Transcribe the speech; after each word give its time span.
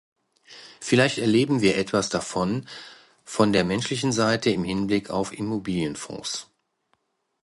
Vielleicht 0.79 1.19
erleben 1.19 1.61
wir 1.61 1.77
etwas 1.77 2.09
davon 2.09 2.67
von 3.23 3.53
der 3.53 3.63
menschlichen 3.63 4.11
Seite 4.11 4.49
im 4.49 4.63
Hinblick 4.63 5.11
auf 5.11 5.31
Immobilienfonds. 5.31 6.49